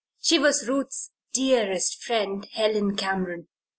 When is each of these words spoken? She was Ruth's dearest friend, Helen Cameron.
She 0.19 0.39
was 0.39 0.67
Ruth's 0.67 1.11
dearest 1.31 2.01
friend, 2.03 2.47
Helen 2.53 2.95
Cameron. 2.95 3.49